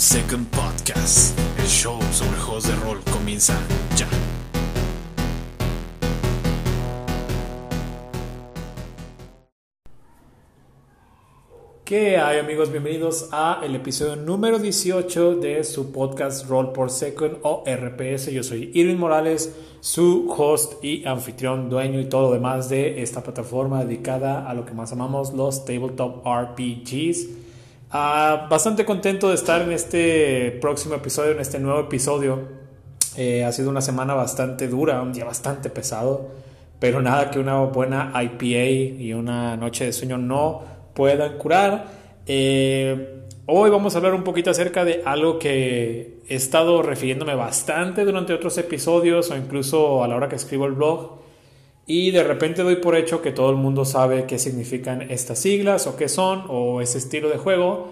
[0.00, 1.38] Second Podcast.
[1.58, 3.52] El show sobre juegos de rol comienza
[3.98, 4.08] ya.
[11.84, 12.70] ¿Qué hay amigos?
[12.70, 18.32] Bienvenidos a el episodio número 18 de su podcast Roll por Second o RPS.
[18.32, 23.22] Yo soy Irving Morales, su host y anfitrión, dueño y todo lo demás de esta
[23.22, 27.49] plataforma dedicada a lo que más amamos, los tabletop RPGs.
[27.92, 32.38] Ah, bastante contento de estar en este próximo episodio, en este nuevo episodio.
[33.16, 36.28] Eh, ha sido una semana bastante dura, un día bastante pesado,
[36.78, 40.62] pero nada que una buena IPA y una noche de sueño no
[40.94, 41.86] puedan curar.
[42.26, 48.04] Eh, hoy vamos a hablar un poquito acerca de algo que he estado refiriéndome bastante
[48.04, 51.18] durante otros episodios o incluso a la hora que escribo el blog.
[51.86, 55.86] Y de repente doy por hecho que todo el mundo sabe qué significan estas siglas
[55.86, 57.88] o qué son o ese estilo de juego,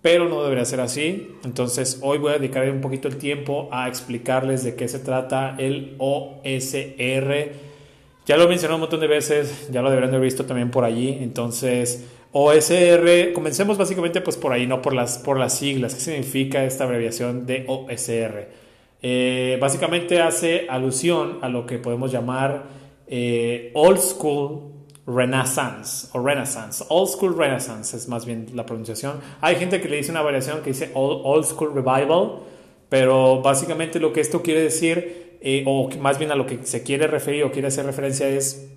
[0.00, 1.36] pero no debería ser así.
[1.44, 5.56] Entonces hoy voy a dedicar un poquito el tiempo a explicarles de qué se trata
[5.58, 7.52] el OSR.
[8.24, 11.18] Ya lo mencioné un montón de veces, ya lo deberían haber visto también por allí.
[11.20, 15.94] Entonces, OSR, comencemos básicamente pues por ahí, no por las, por las siglas.
[15.94, 18.48] ¿Qué significa esta abreviación de OSR?
[19.02, 22.62] Eh, básicamente hace alusión a lo que podemos llamar
[23.14, 24.72] eh, Old School
[25.06, 26.82] Renaissance o Renaissance.
[26.88, 29.20] Old School Renaissance es más bien la pronunciación.
[29.42, 32.38] Hay gente que le dice una variación que dice Old, School Revival,
[32.88, 36.82] pero básicamente lo que esto quiere decir, eh, o más bien a lo que se
[36.84, 38.70] quiere referir o quiere hacer referencia es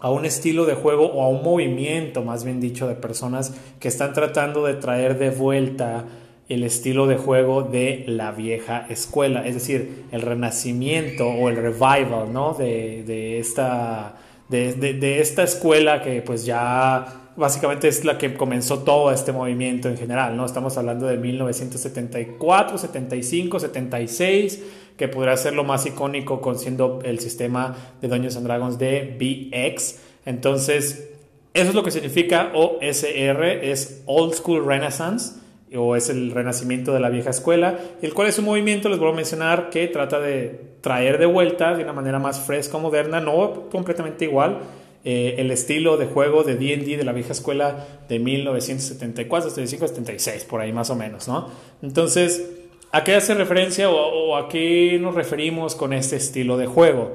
[0.00, 3.88] a un estilo de juego o a un movimiento, más bien dicho, de personas que
[3.88, 6.04] están tratando de traer de vuelta
[6.48, 12.32] el estilo de juego de la vieja escuela, es decir, el renacimiento o el revival,
[12.32, 12.54] ¿no?
[12.54, 14.16] De, esta,
[14.48, 19.98] de, esta escuela que pues ya básicamente es la que comenzó todo este movimiento en
[19.98, 20.46] general, ¿no?
[20.46, 24.62] Estamos hablando de 1974, 75, 76,
[24.96, 29.16] que podría ser lo más icónico con siendo el sistema de Dungeons and Dragons de
[29.20, 30.00] BX.
[30.24, 31.10] Entonces,
[31.52, 35.34] eso es lo que significa OSR, es Old School Renaissance
[35.76, 39.14] o es el renacimiento de la vieja escuela, el cual es un movimiento, les vuelvo
[39.14, 43.68] a mencionar, que trata de traer de vuelta de una manera más fresca, moderna, no
[43.70, 44.58] completamente igual,
[45.04, 50.44] eh, el estilo de juego de D&D de la vieja escuela de 1974, 75, 76,
[50.44, 51.48] por ahí más o menos, ¿no?
[51.82, 52.42] Entonces,
[52.90, 57.12] ¿A qué hace referencia o, a qué nos referimos con este estilo de juego?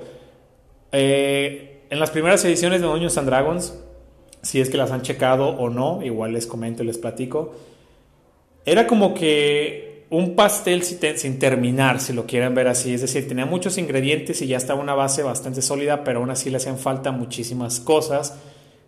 [0.91, 3.83] Eh, en las primeras ediciones de Dungeons and Dragons,
[4.43, 7.55] si es que las han checado o no, igual les comento y les platico,
[8.65, 12.93] era como que un pastel sin terminar, si lo quieren ver así.
[12.93, 16.49] Es decir, tenía muchos ingredientes y ya estaba una base bastante sólida, pero aún así
[16.51, 18.37] le hacían falta muchísimas cosas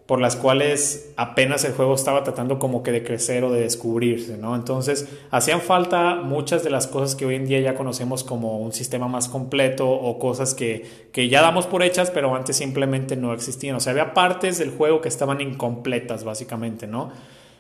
[0.06, 4.38] por las cuales apenas el juego estaba tratando como que de crecer o de descubrirse,
[4.38, 4.56] ¿no?
[4.56, 8.72] Entonces hacían falta muchas de las cosas que hoy en día ya conocemos como un
[8.72, 13.34] sistema más completo o cosas que, que ya damos por hechas, pero antes simplemente no
[13.34, 13.76] existían.
[13.78, 17.12] O sea, había partes del juego que estaban incompletas, básicamente, ¿no?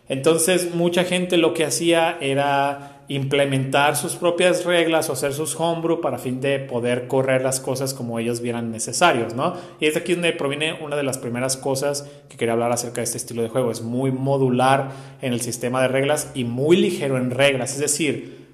[0.07, 6.01] Entonces mucha gente lo que hacía era implementar sus propias reglas o hacer sus homebrew
[6.01, 9.53] para fin de poder correr las cosas como ellos vieran necesarios, ¿no?
[9.79, 13.05] Y es aquí donde proviene una de las primeras cosas que quería hablar acerca de
[13.05, 13.71] este estilo de juego.
[13.71, 18.45] Es muy modular en el sistema de reglas y muy ligero en reglas, es decir,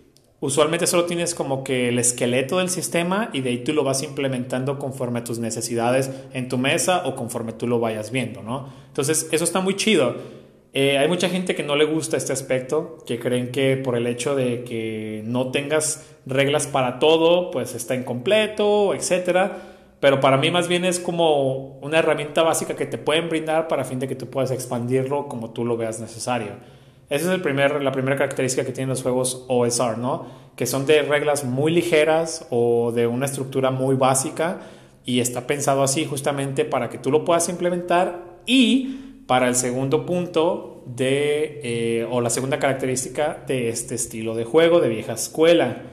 [0.41, 4.03] usualmente solo tienes como que el esqueleto del sistema y de ahí tú lo vas
[4.03, 8.67] implementando conforme a tus necesidades en tu mesa o conforme tú lo vayas viendo, ¿no?
[8.87, 10.40] Entonces, eso está muy chido.
[10.73, 14.07] Eh, hay mucha gente que no le gusta este aspecto, que creen que por el
[14.07, 19.51] hecho de que no tengas reglas para todo, pues está incompleto, etc.
[19.99, 23.83] Pero para mí más bien es como una herramienta básica que te pueden brindar para
[23.83, 26.51] fin de que tú puedas expandirlo como tú lo veas necesario.
[27.09, 30.25] Esa es el primer, la primera característica que tienen los juegos OSR, ¿no?
[30.55, 34.61] Que son de reglas muy ligeras o de una estructura muy básica
[35.03, 40.05] y está pensado así justamente para que tú lo puedas implementar y para el segundo
[40.05, 45.83] punto de, eh, o la segunda característica de este estilo de juego de vieja escuela.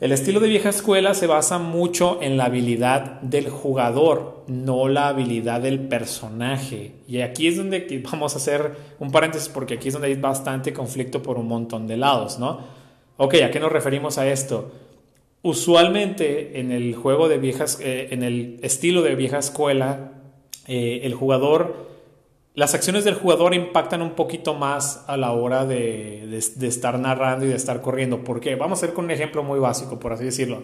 [0.00, 5.08] El estilo de vieja escuela se basa mucho en la habilidad del jugador, no la
[5.08, 6.92] habilidad del personaje.
[7.08, 10.72] Y aquí es donde vamos a hacer un paréntesis porque aquí es donde hay bastante
[10.72, 12.60] conflicto por un montón de lados, ¿no?
[13.16, 14.70] Ok, ¿a qué nos referimos a esto?
[15.42, 20.12] Usualmente en el juego de viejas, eh, en el estilo de vieja escuela,
[20.68, 21.90] eh, el jugador
[22.54, 27.48] las acciones del jugador impactan un poquito más a la hora de, estar narrando y
[27.48, 28.24] de estar corriendo.
[28.24, 30.62] Porque vamos a hacer con un ejemplo muy básico, por así decirlo.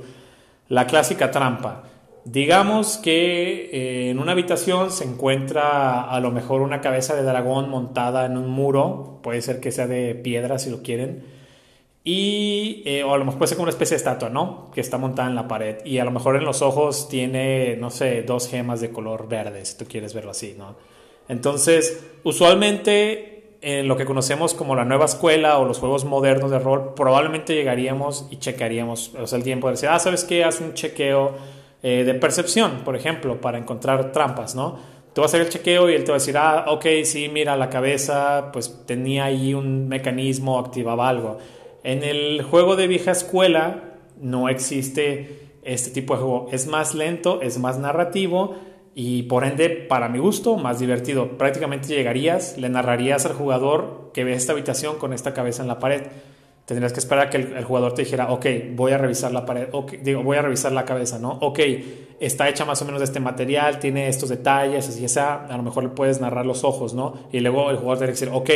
[0.69, 1.85] La clásica trampa.
[2.25, 7.71] Digamos que eh, en una habitación se encuentra a lo mejor una cabeza de dragón
[7.71, 11.25] montada en un muro, puede ser que sea de piedra si lo quieren,
[12.05, 14.71] Y, eh, o a lo mejor puede ser como una especie de estatua, ¿no?
[14.75, 15.79] Que está montada en la pared.
[15.87, 19.65] Y a lo mejor en los ojos tiene, no sé, dos gemas de color verde,
[19.65, 20.77] si tú quieres verlo así, ¿no?
[21.29, 26.59] Entonces, usualmente en lo que conocemos como la nueva escuela o los juegos modernos de
[26.59, 30.45] rol, probablemente llegaríamos y checaríamos, o sea, el tiempo de decir, ah, ¿sabes qué?
[30.45, 31.33] Haz un chequeo
[31.83, 34.99] eh, de percepción, por ejemplo, para encontrar trampas, ¿no?
[35.13, 37.29] Tú vas a hacer el chequeo y él te va a decir, ah, ok, sí,
[37.29, 41.39] mira, la cabeza, pues tenía ahí un mecanismo, activaba algo
[41.89, 46.49] en el juego de vieja escuela no existe este tipo de juego.
[46.53, 48.57] Es más lento, es más narrativo
[49.01, 51.39] y por ende, para mi gusto, más divertido.
[51.39, 55.79] Prácticamente llegarías, le narrarías al jugador que ve esta habitación con esta cabeza en la
[55.79, 56.03] pared
[56.69, 58.45] tendrías que esperar a que el, jugador te dijera, ok,
[58.75, 59.69] voy a revisar la pared,
[60.03, 61.39] digo, voy a revisar la cabeza, ¿no?
[61.41, 61.61] Ok,
[62.21, 65.63] está hecha más o menos de este material, tiene estos detalles, así esa, a lo
[65.63, 67.21] mejor le puedes narrar los ojos, ¿no?
[67.33, 68.51] Y luego el jugador tiene que decir, ok,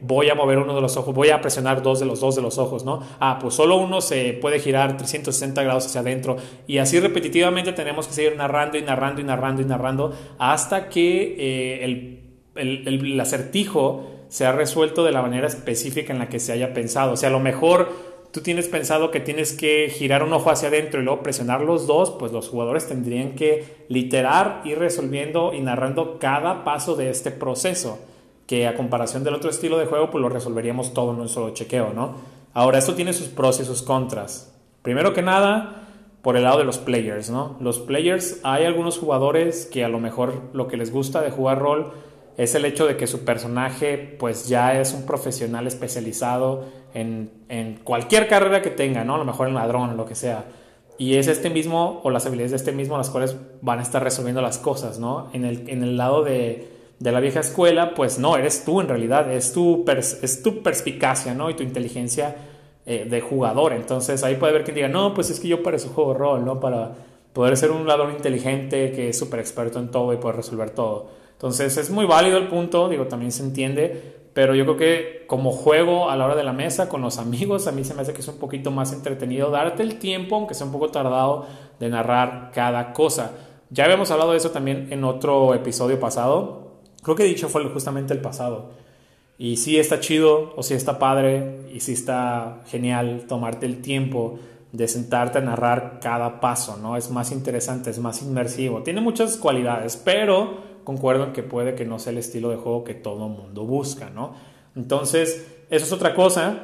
[0.00, 2.40] voy a mover uno de los ojos, voy a presionar dos de los dos de
[2.40, 3.02] los ojos, ¿no?
[3.20, 8.08] Ah, pues solo uno se puede girar 360 grados hacia adentro y así repetitivamente tenemos
[8.08, 11.84] que seguir narrando y narrando y narrando y narrando hasta que eh,
[12.54, 16.74] el, el acertijo se ha resuelto de la manera específica en la que se haya
[16.74, 17.12] pensado.
[17.12, 17.88] O sea, a lo mejor
[18.30, 21.86] tú tienes pensado que tienes que girar un ojo hacia adentro y luego presionar los
[21.86, 27.30] dos, pues los jugadores tendrían que literar, ir resolviendo y narrando cada paso de este
[27.30, 27.98] proceso,
[28.46, 31.54] que a comparación del otro estilo de juego, pues lo resolveríamos todo en un solo
[31.54, 32.16] chequeo, ¿no?
[32.54, 34.54] Ahora, esto tiene sus pros y sus contras.
[34.82, 35.86] Primero que nada,
[36.22, 37.56] por el lado de los players, ¿no?
[37.60, 41.58] Los players, hay algunos jugadores que a lo mejor lo que les gusta de jugar
[41.58, 41.92] rol
[42.38, 47.30] es el hecho de que su personaje pues ya es un profesional especializado en,
[47.84, 49.16] cualquier carrera que tenga, ¿no?
[49.16, 50.44] A lo mejor en ladrón lo que sea.
[50.98, 54.02] Y es este mismo, o las habilidades de este mismo, las cuales van a estar
[54.02, 55.30] resolviendo las cosas, ¿no?
[55.32, 56.68] En el, en el lado de,
[57.00, 61.50] la vieja escuela, pues no, eres tú en realidad, es tu, es tu perspicacia, ¿no?
[61.50, 62.36] Y tu inteligencia
[62.86, 63.72] eh, de jugador.
[63.72, 66.44] Entonces ahí puede haber quien diga, no, pues es que yo para eso juego rol,
[66.44, 66.60] ¿no?
[66.60, 66.92] Para
[67.32, 71.17] poder ser un ladrón inteligente que es súper experto en todo y poder resolver todo.
[71.38, 75.52] Entonces es muy válido el punto, digo, también se entiende, pero yo creo que como
[75.52, 78.12] juego a la hora de la mesa con los amigos, a mí se me hace
[78.12, 81.46] que es un poquito más entretenido darte el tiempo, aunque sea un poco tardado,
[81.78, 83.30] de narrar cada cosa.
[83.70, 86.72] Ya habíamos hablado de eso también en otro episodio pasado.
[87.04, 88.70] Creo que dicho fue justamente el pasado.
[89.38, 94.40] Y sí está chido, o sí está padre, y sí está genial tomarte el tiempo
[94.72, 96.96] de sentarte a narrar cada paso, ¿no?
[96.96, 98.82] Es más interesante, es más inmersivo.
[98.82, 102.82] Tiene muchas cualidades, pero concuerdo en que puede que no sea el estilo de juego
[102.82, 104.32] que todo mundo busca, ¿no?
[104.74, 106.60] Entonces, eso es otra cosa,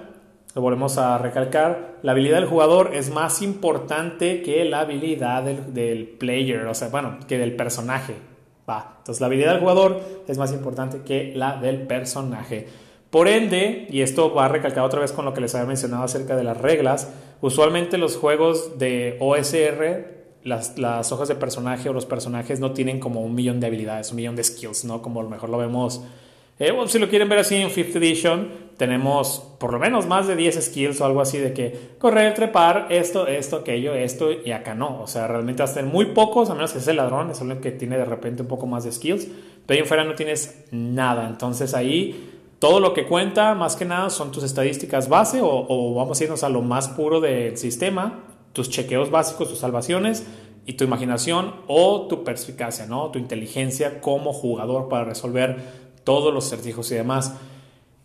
[0.54, 6.08] lo volvemos a recalcar, la habilidad del jugador es más importante que la habilidad del,
[6.18, 8.14] player, o sea, bueno, que del personaje,
[8.66, 8.94] va.
[9.00, 12.66] Entonces, la habilidad del jugador es más importante que la del personaje.
[13.10, 16.02] Por ende, y esto va a recalcar otra vez con lo que les había mencionado
[16.02, 17.12] acerca de las reglas,
[17.42, 23.22] usualmente los juegos de OSR las, hojas de personaje o los personajes no tienen como
[23.22, 25.00] un millón de habilidades, un millón de skills, ¿no?
[25.02, 26.02] Como a lo mejor lo vemos.
[26.58, 30.36] Eh, si lo quieren ver así en Fifth Edition, tenemos por lo menos más de
[30.36, 34.74] 10 skills o algo así de que correr, trepar, esto, esto, aquello, esto, y acá
[34.74, 35.02] no.
[35.02, 37.58] O sea, realmente hasta en muy pocos, a menos que sea el ladrón, es el
[37.58, 39.26] que tiene de repente un poco más de skills,
[39.66, 41.26] pero ahí en fuera no tienes nada.
[41.26, 45.94] Entonces ahí todo lo que cuenta, más que nada, son tus estadísticas base o, o
[45.94, 50.24] vamos a irnos a lo más puro del sistema tus chequeos básicos, tus salvaciones
[50.64, 53.10] y tu imaginación o tu perspicacia, ¿no?
[53.10, 55.58] Tu inteligencia como jugador para resolver
[56.04, 57.34] todos los certijos y demás.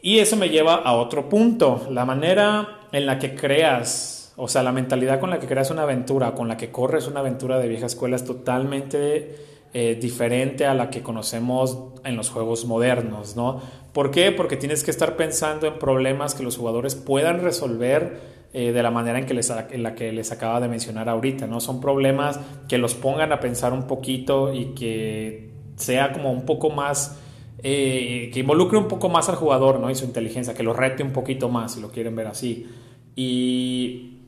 [0.01, 4.63] Y eso me lleva a otro punto, la manera en la que creas, o sea,
[4.63, 7.67] la mentalidad con la que creas una aventura, con la que corres una aventura de
[7.67, 9.35] vieja escuela es totalmente
[9.73, 13.61] eh, diferente a la que conocemos en los juegos modernos, ¿no?
[13.93, 14.31] ¿Por qué?
[14.31, 18.89] Porque tienes que estar pensando en problemas que los jugadores puedan resolver eh, de la
[18.89, 21.59] manera en, que les, en la que les acaba de mencionar ahorita, ¿no?
[21.59, 26.71] Son problemas que los pongan a pensar un poquito y que sea como un poco
[26.71, 27.19] más,
[27.61, 29.91] eh, que involucre un poco más al jugador, ¿no?
[29.91, 32.67] Y su inteligencia, que lo rete un poquito más, si lo quieren ver así.
[33.15, 34.19] Y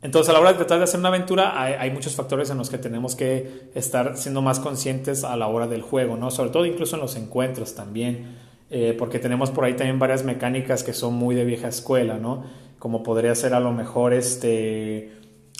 [0.00, 2.70] entonces a la hora de tratar de hacer una aventura hay, muchos factores en los
[2.70, 6.30] que tenemos que estar siendo más conscientes a la hora del juego, ¿no?
[6.30, 8.38] Sobre todo incluso en los encuentros también,
[8.70, 12.44] eh, porque tenemos por ahí también varias mecánicas que son muy de vieja escuela, ¿no?
[12.82, 15.12] Como podría ser a lo mejor este...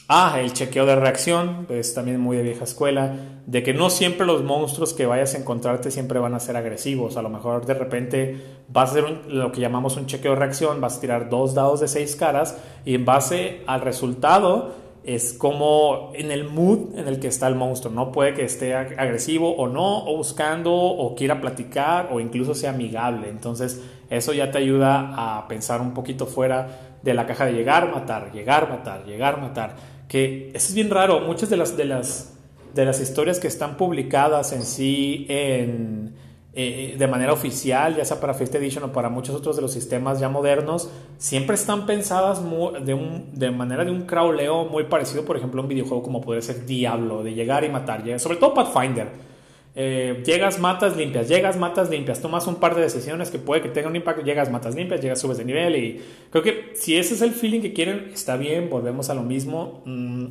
[0.08, 3.14] Ah, el chequeo de reacción, es también muy de vieja escuela,
[3.46, 7.16] de que no siempre los monstruos que vayas a encontrarte siempre van a ser agresivos.
[7.16, 10.80] A lo mejor de repente vas a hacer lo que llamamos un chequeo de reacción,
[10.80, 14.74] vas a tirar dos dados de seis caras y en base al resultado
[15.04, 17.94] es como en el mood en el que está el monstruo.
[17.94, 22.70] No puede que esté agresivo o no, o buscando, o quiera platicar, o incluso sea
[22.70, 23.28] amigable.
[23.28, 27.90] Entonces, eso ya te ayuda a pensar un poquito fuera de la caja de llegar,
[27.92, 29.76] matar, llegar, matar, llegar, matar.
[30.08, 31.20] Que eso es bien raro.
[31.20, 32.34] Muchas de las, de las,
[32.74, 36.14] de las historias que están publicadas en sí en,
[36.54, 39.72] eh, de manera oficial, ya sea para Fifth Edition o para muchos otros de los
[39.72, 42.42] sistemas ya modernos, siempre están pensadas
[42.84, 46.20] de, un, de manera de un crawleo muy parecido, por ejemplo, a un videojuego como
[46.20, 49.31] podría ser Diablo, de llegar y matar, sobre todo Pathfinder
[49.74, 53.70] eh, llegas, matas, limpias, llegas, matas, limpias, tomas un par de decisiones que puede que
[53.70, 56.00] tengan un impacto, llegas, matas, limpias, llegas, subes de nivel y
[56.30, 59.82] creo que si ese es el feeling que quieren, está bien, volvemos a lo mismo.
[59.86, 60.26] Mm,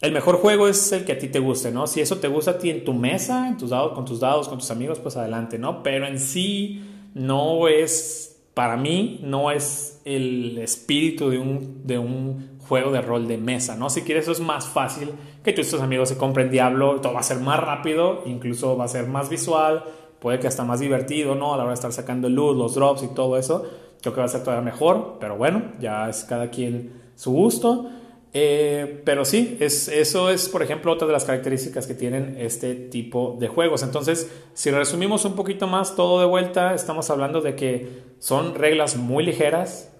[0.00, 1.86] el mejor juego es el que a ti te guste, ¿no?
[1.86, 4.48] Si eso te gusta a ti en tu mesa, en tus dados, con tus dados,
[4.48, 5.82] con tus amigos, pues adelante, ¿no?
[5.82, 6.82] Pero en sí
[7.14, 13.28] no es, para mí, no es el espíritu de un, de un juego de rol
[13.28, 13.90] de mesa, ¿no?
[13.90, 17.12] Si quieres eso es más fácil que tú y tus amigos se compren Diablo, todo
[17.12, 19.84] va a ser más rápido, incluso va a ser más visual,
[20.18, 21.54] puede que hasta más divertido, ¿no?
[21.54, 23.66] A la hora de estar sacando loot, los drops y todo eso,
[24.00, 27.90] creo que va a ser todavía mejor, pero bueno, ya es cada quien su gusto.
[28.36, 32.74] Eh, pero sí, es, eso es, por ejemplo, otra de las características que tienen este
[32.74, 33.84] tipo de juegos.
[33.84, 38.96] Entonces, si resumimos un poquito más todo de vuelta, estamos hablando de que son reglas
[38.96, 39.93] muy ligeras,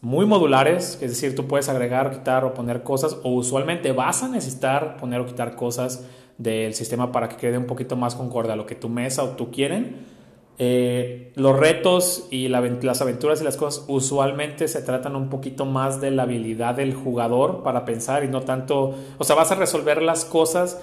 [0.00, 4.28] muy modulares, es decir, tú puedes agregar, quitar o poner cosas, o usualmente vas a
[4.28, 6.06] necesitar poner o quitar cosas
[6.38, 9.30] del sistema para que quede un poquito más concorde a lo que tu mesa o
[9.30, 10.18] tú quieren.
[10.60, 16.00] Eh, los retos y las aventuras y las cosas usualmente se tratan un poquito más
[16.00, 20.02] de la habilidad del jugador para pensar y no tanto, o sea, vas a resolver
[20.02, 20.80] las cosas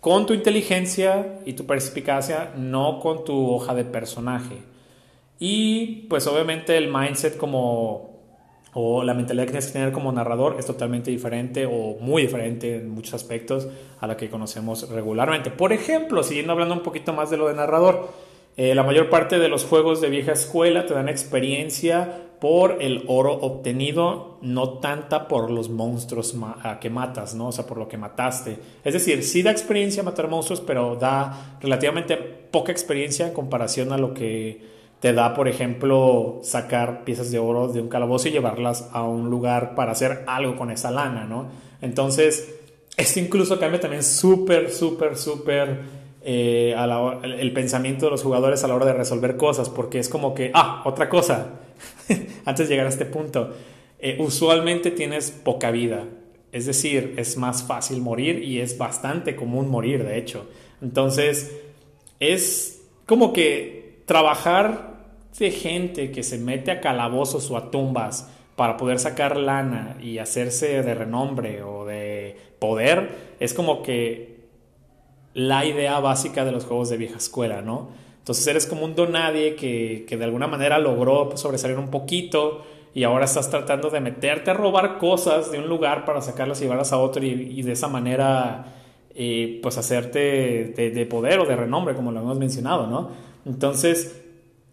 [0.00, 4.58] con tu inteligencia y tu perspicacia, no con tu hoja de personaje.
[5.38, 8.13] Y pues obviamente el mindset como
[8.74, 12.76] o la mentalidad que tienes que tener como narrador es totalmente diferente o muy diferente
[12.76, 13.68] en muchos aspectos
[14.00, 15.50] a la que conocemos regularmente.
[15.50, 18.08] Por ejemplo, siguiendo hablando un poquito más de lo de narrador,
[18.56, 23.04] eh, la mayor parte de los juegos de vieja escuela te dan experiencia por el
[23.06, 26.36] oro obtenido, no tanta por los monstruos
[26.80, 27.48] que matas, ¿no?
[27.48, 28.58] O sea, por lo que mataste.
[28.84, 33.98] Es decir, sí da experiencia matar monstruos, pero da relativamente poca experiencia en comparación a
[33.98, 34.60] lo que
[35.04, 39.28] te da, por ejemplo, sacar piezas de oro de un calabozo y llevarlas a un
[39.28, 41.50] lugar para hacer algo con esa lana, ¿no?
[41.82, 42.54] Entonces,
[42.96, 45.80] esto incluso cambia también súper, súper, súper
[46.22, 46.74] eh,
[47.22, 50.50] el pensamiento de los jugadores a la hora de resolver cosas, porque es como que,
[50.54, 51.48] ah, otra cosa,
[52.46, 53.50] antes de llegar a este punto,
[53.98, 56.04] eh, usualmente tienes poca vida,
[56.50, 60.48] es decir, es más fácil morir y es bastante común morir, de hecho.
[60.80, 61.54] Entonces,
[62.20, 64.93] es como que trabajar
[65.38, 70.18] de gente que se mete a calabozos o a tumbas para poder sacar lana y
[70.18, 74.34] hacerse de renombre o de poder, es como que
[75.34, 77.88] la idea básica de los juegos de vieja escuela, ¿no?
[78.18, 82.64] Entonces eres como un donadie que, que de alguna manera logró sobresalir un poquito
[82.94, 86.62] y ahora estás tratando de meterte a robar cosas de un lugar para sacarlas y
[86.62, 88.66] llevarlas a otro y, de esa manera
[89.14, 93.10] eh, pues hacerte de, poder o de renombre, como lo hemos mencionado, ¿no?
[93.44, 94.23] Entonces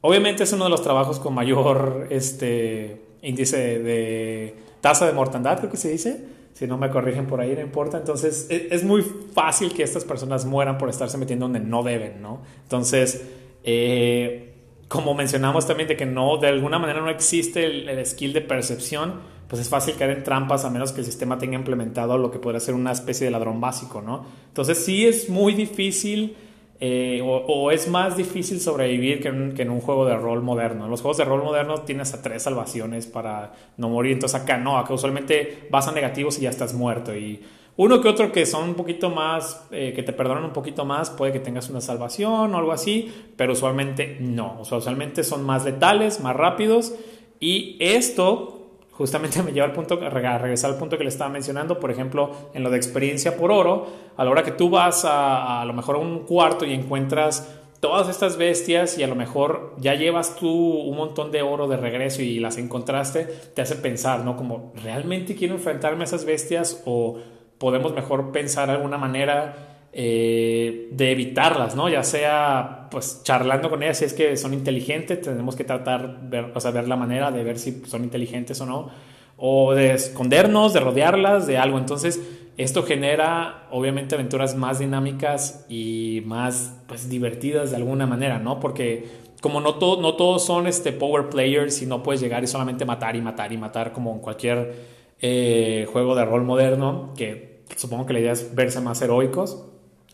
[0.02, 5.70] Obviamente es uno de los trabajos con mayor este, índice de tasa de mortandad, creo
[5.70, 6.26] que se dice.
[6.54, 7.98] Si no me corrigen por ahí, no importa.
[7.98, 12.22] Entonces e, es, muy fácil que estas personas mueran por estarse metiendo donde no deben,
[12.22, 12.42] ¿no?
[12.64, 13.26] Entonces,
[13.64, 14.54] eh,
[14.88, 19.22] como mencionamos también de que no, de alguna manera no existe el, skill de percepción,
[19.48, 22.40] pues es fácil caer en trampas a menos que el sistema tenga implementado lo que
[22.40, 24.26] podría ser una especie de ladrón básico, ¿no?
[24.48, 26.36] Entonces sí es muy difícil
[26.84, 30.86] eh, o, es más difícil sobrevivir que en, un juego de rol moderno.
[30.86, 34.58] En los juegos de rol moderno tienes a tres salvaciones para no morir, entonces acá
[34.58, 37.16] no, acá usualmente vas a negativos y ya estás muerto.
[37.16, 37.40] Y
[37.78, 41.12] uno que otro que son un poquito más, eh, que te perdonan un poquito más,
[41.12, 44.58] puede que tengas una salvación o algo así, pero usualmente no.
[44.62, 46.96] Usualmente son más letales, más rápidos.
[47.40, 48.61] Y esto
[49.02, 52.30] justamente me lleva al punto, a regresar al punto que le estaba mencionando, por ejemplo,
[52.54, 55.74] en lo de experiencia por oro, a la hora que tú vas a, a, lo
[55.74, 60.36] mejor a un cuarto y encuentras todas estas bestias y a lo mejor ya llevas
[60.36, 64.38] tú un montón de oro de regreso y las encontraste, te hace pensar, ¿no?
[64.38, 67.18] Como, ¿realmente quiero enfrentarme a esas bestias o
[67.58, 71.90] podemos mejor pensar alguna manera eh, de evitarlas, ¿no?
[71.90, 76.52] Ya sea pues charlando con ellas si es que son inteligentes, tenemos que tratar, ver,
[76.56, 78.90] o sea, ver la manera de ver si son inteligentes o no,
[79.36, 81.78] o de escondernos, de rodearlas, de algo.
[81.78, 82.22] Entonces,
[82.58, 88.62] esto genera obviamente aventuras más dinámicas y más pues divertidas de alguna manera, ¿no?
[88.62, 89.10] Porque
[89.42, 92.86] como no, todo, no todos son este power players y no puedes llegar y solamente
[92.86, 94.74] matar y matar y matar como en cualquier
[95.20, 99.66] eh, juego de rol moderno, que supongo que la idea es verse más heroicos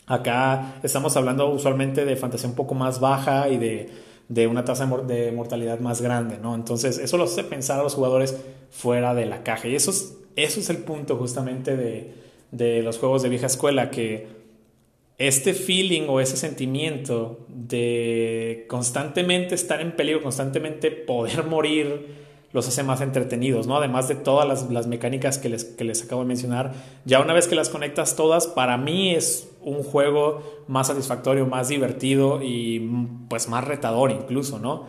[0.07, 4.85] Acá estamos hablando usualmente de fantasía un poco más baja y de de una tasa
[5.07, 6.53] de mortalidad más grande, ¿no?
[6.55, 8.37] Entonces, eso los hace pensar a los jugadores
[8.71, 9.67] fuera de la caja.
[9.67, 12.13] Y eso es, eso es el punto justamente de,
[12.51, 14.27] de los juegos de vieja escuela, que
[15.17, 22.26] este feeling o ese sentimiento de constantemente estar en peligro, constantemente poder morir,
[22.57, 23.77] los hace más entretenidos, ¿no?
[23.77, 26.73] Además de todas las, mecánicas que les, que les, acabo de mencionar,
[27.05, 31.69] ya una vez que las conectas todas, para mí es un juego más satisfactorio, más
[31.69, 32.79] divertido y
[33.29, 34.87] pues más retador incluso, ¿no?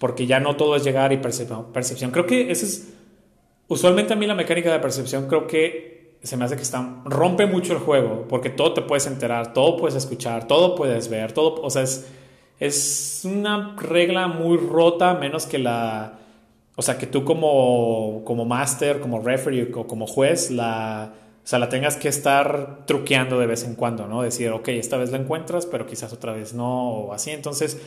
[0.00, 2.10] Porque ya no todo es llegar y percepción.
[2.10, 2.92] Creo que ese es,
[3.68, 7.46] usualmente a mí la mecánica de percepción creo que se me hace que está, rompe
[7.46, 11.62] mucho el juego, porque todo te puedes enterar, todo puedes escuchar, todo puedes ver, todo,
[11.62, 12.08] o sea, es,
[12.58, 16.23] es una regla muy rota, menos que la
[16.76, 21.12] o sea, que tú como, como máster, como referee o como juez, la,
[21.44, 24.22] o sea, la tengas que estar truqueando de vez en cuando, ¿no?
[24.22, 27.30] Decir, ok, esta vez la encuentras, pero quizás otra vez no, o así.
[27.30, 27.80] Entonces,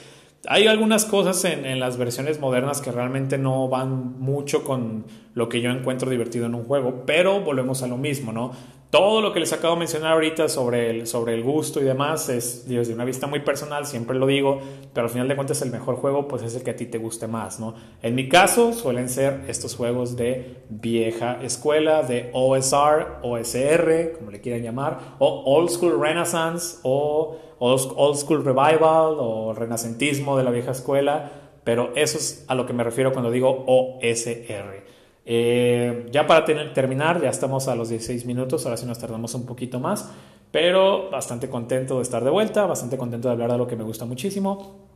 [0.47, 5.49] hay algunas cosas en, en, las versiones modernas que realmente no van mucho con lo
[5.49, 8.51] que yo encuentro divertido en un juego, pero volvemos a lo mismo, ¿no?
[8.89, 12.29] Todo lo que les acabo de mencionar ahorita sobre el, sobre el gusto y demás
[12.29, 14.61] es desde una vista muy personal, siempre lo digo,
[14.93, 16.97] pero al final de cuentas el mejor juego pues es el que a ti te
[16.97, 17.75] guste más, ¿no?
[18.01, 24.39] En mi caso suelen ser estos juegos de vieja escuela, de OSR, OSR, como le
[24.39, 30.71] quieran llamar, o Old School Renaissance, o Old School Revival, o renacentismo de la vieja
[30.71, 31.29] escuela,
[31.65, 34.96] pero eso es a lo que me refiero cuando digo OSR.
[35.29, 39.45] Eh, ya para terminar, ya estamos a los 16 minutos, ahora sí nos tardamos un
[39.45, 40.09] poquito más,
[40.51, 43.83] pero bastante contento de estar de vuelta, bastante contento de hablar de lo que me
[43.83, 44.87] gusta muchísimo.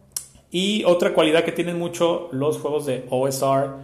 [0.50, 3.75] Y otra cualidad que tienen mucho los juegos de OSR,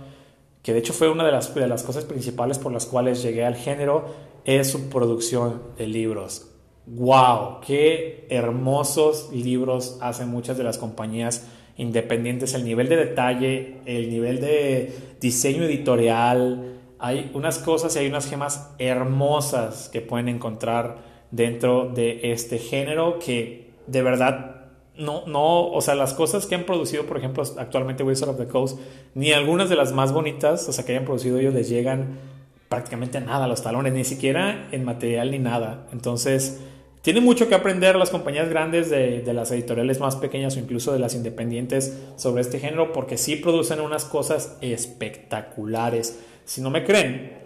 [0.64, 3.44] que de hecho fue una de las, de las cosas principales por las cuales llegué
[3.44, 4.06] al género,
[4.46, 6.50] es su producción de libros.
[6.86, 7.60] ¡Wow!
[7.60, 11.46] ¡Qué hermosos libros hacen muchas de las compañías!
[11.78, 16.80] Independientes, el nivel de detalle, el nivel de diseño editorial.
[17.00, 20.98] Hay unas cosas y hay unas gemas hermosas que pueden encontrar
[21.32, 24.58] dentro de este género que de verdad
[24.98, 28.48] no, no, o sea, las cosas que han producido, por ejemplo, actualmente Wizard of the
[28.48, 28.80] Coast,
[29.14, 32.18] ni algunas de las más bonitas, o sea, que hayan producido ellos les llegan
[32.68, 35.88] prácticamente nada a los talones, ni siquiera en material ni nada.
[35.94, 36.60] Entonces,
[37.02, 41.00] tiene mucho que aprender las compañías grandes de, las editoriales más pequeñas o incluso de
[41.00, 46.20] las independientes sobre este género porque sí producen unas cosas espectaculares.
[46.46, 47.38] Si no me creen,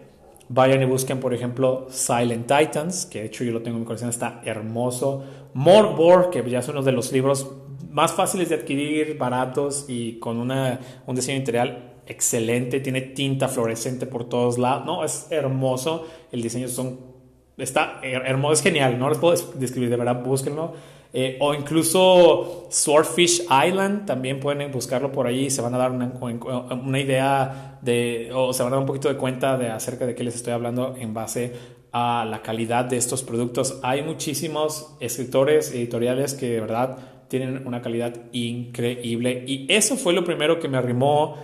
[0.49, 3.85] vayan y busquen, por ejemplo, Silent Titans, que de hecho yo lo tengo en mi
[3.85, 5.23] colección, está hermoso.
[5.53, 7.51] Morgborg, que ya es uno de los libros
[7.91, 12.79] más fáciles de adquirir, baratos y con una, un diseño interior excelente.
[12.79, 14.85] Tiene tinta fluorescente por todos lados.
[14.85, 16.07] No, es hermoso.
[16.31, 17.10] El diseño son
[17.57, 20.73] Está hermoso, es genial, no les puedo describir, de verdad, búsquenlo.
[21.13, 26.13] Eh, o incluso Swordfish Island, también pueden buscarlo por ahí, se van a dar una,
[26.15, 30.15] una, idea de, o se van a dar un poquito de cuenta de acerca de
[30.15, 31.51] qué les estoy hablando en base
[31.91, 33.79] a la calidad de estos productos.
[33.83, 40.23] Hay muchísimos escritores editoriales que de verdad tienen una calidad increíble y eso fue lo
[40.23, 41.37] primero que me arrimó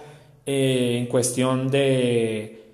[0.45, 2.66] eh, en cuestión de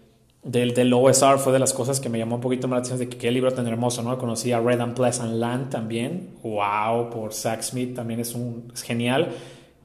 [0.43, 2.99] del, del, OSR fue de las cosas que me llamó un poquito más la atención
[2.99, 4.17] de que qué libro tan hermoso, ¿no?
[4.17, 9.29] Conocí a Red and Pleasant Land también, wow, por Zach Smith también es, un, genial.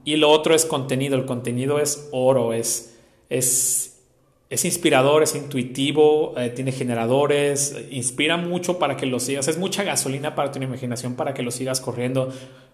[0.05, 2.97] Y lo otro es contenido, el contenido es oro, es,
[3.29, 4.01] es,
[4.51, 9.85] es inspirador, es intuitivo, eh, tiene generadores, inspira mucho para que lo sigas, es mucha
[9.85, 12.31] gasolina para tu imaginación para que lo sigas corriendo.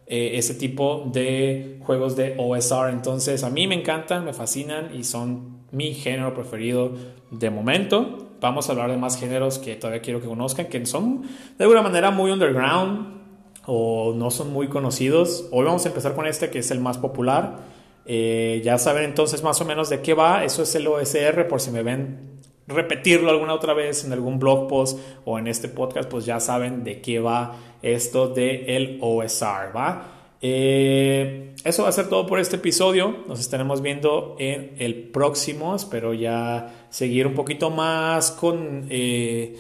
[0.07, 2.91] Eh, ese tipo de juegos de OSR.
[2.91, 6.93] Entonces, a mí me encantan, me fascinan y son mi género preferido
[7.31, 8.29] de momento.
[8.41, 11.23] Vamos a hablar de más géneros que todavía quiero que conozcan, que son
[11.59, 13.23] de alguna manera muy underground
[13.67, 15.49] o no son muy conocidos.
[15.51, 17.59] Hoy vamos a empezar con este que es el más popular.
[18.07, 20.45] Eh, ya saben entonces más o menos de qué va.
[20.45, 22.35] Eso es el OSR, por si me ven
[22.67, 26.85] repetirlo alguna otra vez en algún blog post o en este podcast, pues ya saben
[26.85, 30.14] de qué va esto de el OSR, ¿va?
[30.47, 33.25] Eh, eso va a ser todo por este episodio.
[33.27, 35.75] Nos estaremos viendo en el próximo.
[35.75, 39.57] Espero ya seguir un poquito más con, eh,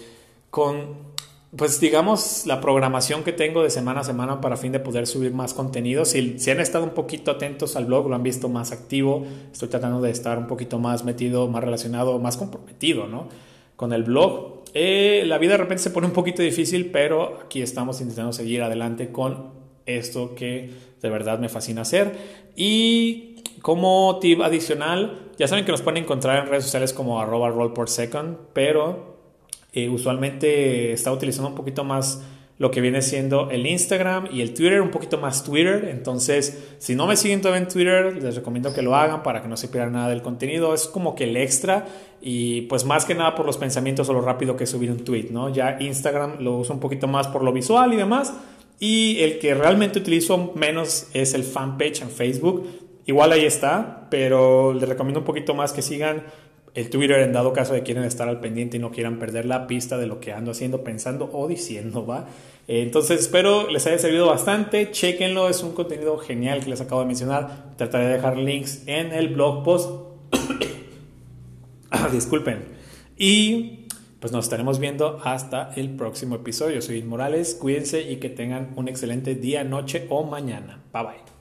[0.51, 1.15] con
[1.57, 5.33] pues digamos, la programación que tengo de semana a semana para fin de poder subir
[5.33, 6.05] más contenido.
[6.05, 9.25] Si, han estado un poquito atentos al blog, lo han visto más activo.
[9.51, 13.29] Estoy tratando de estar un poquito más metido, más relacionado, más comprometido, ¿no?
[13.77, 14.65] Con el blog.
[14.75, 18.61] Eh, la vida de repente se pone un poquito difícil, pero aquí estamos intentando seguir
[18.61, 20.71] adelante con esto que
[21.01, 22.13] de verdad me fascina hacer.
[22.57, 27.51] Y como tip adicional, ya saben que nos pueden encontrar en redes sociales como arroba
[27.51, 29.17] roll por second, pero
[29.73, 32.23] eh, usualmente está utilizando un poquito más
[32.57, 35.89] lo que viene siendo el Instagram y el Twitter, un poquito más Twitter.
[35.91, 39.49] Entonces, si no me siguen todavía en Twitter, les recomiendo que lo hagan para que
[39.49, 40.73] no se pierdan nada del contenido.
[40.73, 41.87] Es como que el extra
[42.23, 45.29] y pues más que nada por los pensamientos o lo rápido que subir un tweet,
[45.31, 45.49] ¿no?
[45.49, 48.33] Ya Instagram lo uso un poquito más por lo visual y demás.
[48.81, 52.67] Y el que realmente utilizo menos es el fanpage en Facebook.
[53.07, 56.25] Igual ahí está, pero les recomiendo un poquito más que sigan
[56.75, 59.67] el Twitter en dado caso de quieren estar al pendiente y no quieran perder la
[59.69, 62.27] pista de lo que ando haciendo, pensando o diciendo, ¿va?
[62.67, 67.07] Entonces espero les haya servido bastante, chequenlo, es un contenido genial que les acabo de
[67.07, 69.91] mencionar, trataré de dejar links en el blog post.
[71.91, 72.65] ah, disculpen.
[73.17, 73.84] Y
[74.25, 76.81] pues nos estaremos viendo hasta el próximo episodio.
[76.81, 80.83] Soy Morales, cuídense y que tengan un excelente día, noche o mañana.
[80.95, 81.34] Bye bye.